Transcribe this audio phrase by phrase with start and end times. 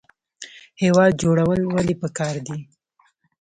[0.81, 2.57] هیواد جوړول ولې پکار دي؟